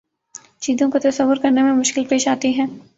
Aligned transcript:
چیزوں 0.59 0.89
کا 0.91 0.99
تصور 0.99 1.35
کرنے 1.35 1.61
میں 1.61 1.73
مشکل 1.73 2.03
پیش 2.05 2.27
آتی 2.27 2.57
ہے 2.57 2.65